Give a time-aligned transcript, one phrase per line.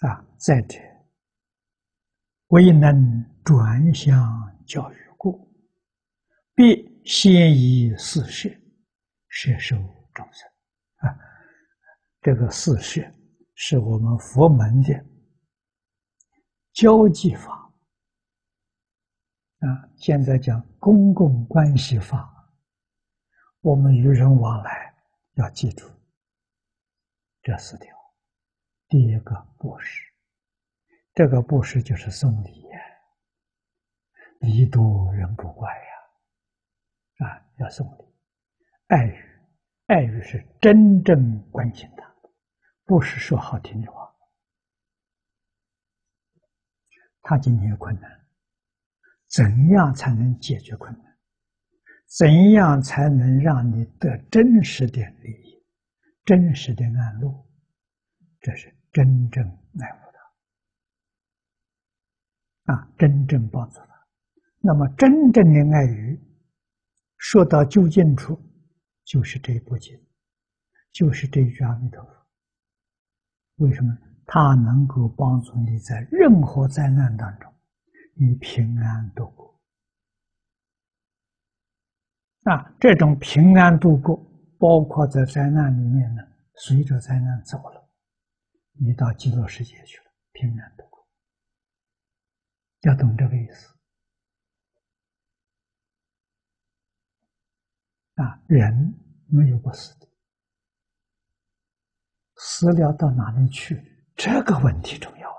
[0.00, 0.78] 啊再者，
[2.48, 4.18] 未能转向
[4.66, 5.52] 教育故，
[6.54, 8.48] 必先以四摄
[9.28, 9.76] 摄受
[10.14, 10.48] 众生。
[10.96, 11.18] 啊，
[12.22, 13.02] 这个四摄
[13.54, 15.04] 是我们佛门的
[16.72, 17.70] 交际法。
[19.58, 22.50] 啊，现在讲公共关系法，
[23.60, 24.94] 我们与人往来
[25.34, 25.86] 要记住
[27.42, 27.99] 这四条。
[28.90, 30.12] 第一个布施，
[31.14, 32.80] 这个布施就是送礼呀，
[34.40, 38.04] 礼多人不怪呀，啊，要送礼，
[38.88, 39.24] 爱语，
[39.86, 42.12] 爱语是真正关心他，
[42.84, 44.12] 不是说好听的话。
[47.22, 48.20] 他今天有困难。
[49.28, 51.16] 怎样才能解决困难？
[52.18, 55.64] 怎样才能让你得真实的利益、
[56.24, 57.46] 真实的安乐？
[58.40, 59.44] 这是真正
[59.80, 60.10] 爱护
[62.64, 64.06] 他啊，真正帮助他。
[64.58, 66.20] 那么，真正的爱语
[67.16, 68.40] 说到究竟处，
[69.04, 69.98] 就是这一部经，
[70.92, 72.10] 就是这一句阿弥陀佛。
[73.56, 73.96] 为什么？
[74.26, 77.52] 它能够帮助你在任何灾难当中。
[78.14, 79.60] 你平安度过
[82.44, 82.72] 啊！
[82.78, 84.16] 这种平安度过，
[84.58, 86.22] 包括在灾难里面呢，
[86.54, 87.79] 随着灾难走了，
[88.82, 91.06] 你到极乐世界去了，平安度过。
[92.80, 93.74] 要懂这个意思
[98.14, 98.40] 啊！
[98.46, 98.94] 人
[99.28, 100.08] 没有不死的，
[102.36, 104.02] 死了到哪里去？
[104.16, 105.30] 这个问题重要。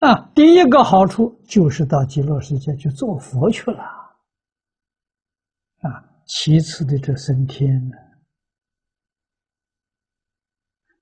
[0.00, 3.95] 啊，第一个好处就是到极乐世界去做佛去了。
[6.26, 7.96] 其次的这升天呢，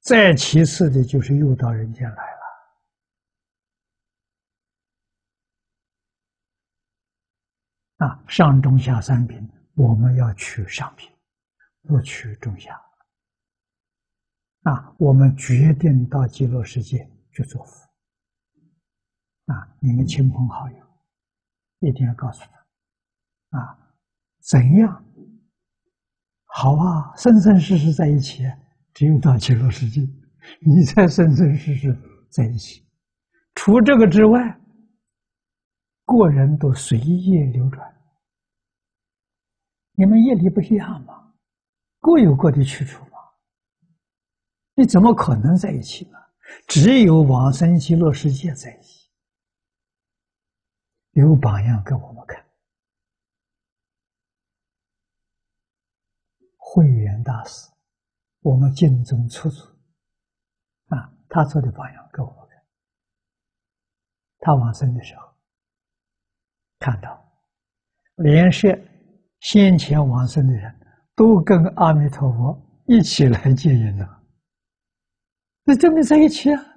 [0.01, 2.35] 再其次的就是又到人间来了。
[8.07, 11.11] 啊，上中下三品，我们要取上品，
[11.83, 12.79] 不取中下。
[14.65, 17.89] 啊，我们决定到极乐世界去做佛。
[19.47, 20.87] 啊，你们亲朋好友
[21.81, 22.43] 一定要告诉
[23.51, 23.79] 他，啊，
[24.41, 25.04] 怎样
[26.57, 27.13] 好啊？
[27.17, 28.45] 生生世世在一起，
[28.95, 30.01] 只有到极乐世界，
[30.61, 31.99] 你才生生世世
[32.31, 32.87] 在一起。
[33.57, 34.39] 除这个之外，
[36.05, 37.93] 个人都随业流转。
[39.97, 41.33] 你们业力不一样吗？
[41.99, 43.19] 各有各的去处嘛。
[44.77, 46.19] 你怎么可能在一起呢？
[46.69, 49.11] 只有往生极乐世界在一起。
[51.15, 52.44] 有榜样给我们看，
[56.57, 57.69] 慧远大师，
[58.41, 59.65] 我们敬重出祖
[60.89, 62.63] 啊，他做的榜样给我们看。
[64.41, 65.23] 他往生的时候，
[66.79, 67.23] 看到
[68.17, 68.69] 连续
[69.41, 70.75] 先前往生的人
[71.15, 74.23] 都跟阿弥陀佛一起来接引了，
[75.65, 76.74] 那证明在一起啊。